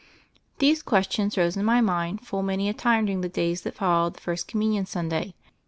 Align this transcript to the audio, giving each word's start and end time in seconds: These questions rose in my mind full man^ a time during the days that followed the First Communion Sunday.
These 0.57 0.81
questions 0.81 1.37
rose 1.37 1.55
in 1.55 1.63
my 1.63 1.79
mind 1.79 2.25
full 2.25 2.41
man^ 2.41 2.67
a 2.67 2.73
time 2.73 3.05
during 3.05 3.21
the 3.21 3.29
days 3.29 3.61
that 3.61 3.75
followed 3.75 4.15
the 4.15 4.19
First 4.21 4.47
Communion 4.47 4.87
Sunday. 4.87 5.35